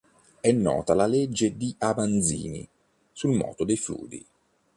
È 0.39 0.51
nota 0.51 0.95
la 0.95 1.05
Legge 1.05 1.55
di 1.55 1.75
Avanzini 1.77 2.67
sul 3.11 3.35
moto 3.37 3.63
dei 3.63 3.77
fluidi. 3.77 4.25